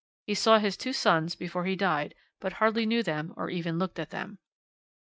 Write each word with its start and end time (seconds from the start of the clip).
He 0.25 0.33
saw 0.33 0.57
his 0.57 0.77
two 0.77 0.93
sons 0.93 1.35
before 1.35 1.63
he 1.65 1.75
died, 1.75 2.15
but 2.39 2.53
hardly 2.53 2.87
knew 2.87 3.03
them 3.03 3.35
or 3.37 3.51
even 3.51 3.77
looked 3.77 3.99
at 3.99 4.09
them. 4.09 4.39